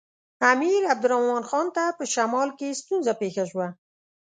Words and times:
امیر 0.51 0.81
عبدالرحمن 0.93 1.43
خان 1.49 1.67
ته 1.75 1.83
په 1.97 2.03
شمال 2.13 2.49
کې 2.59 2.77
ستونزه 2.81 3.13
پېښه 3.21 3.43
شوه. 3.51 3.67